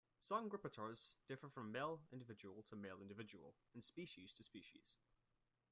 Song 0.19 0.49
repertoires 0.49 1.13
differ 1.27 1.47
from 1.47 1.71
male 1.71 2.01
individual 2.11 2.63
to 2.63 2.75
male 2.75 2.97
individual 3.03 3.53
and 3.75 3.83
species 3.83 4.33
to 4.33 4.43
species. 4.43 4.95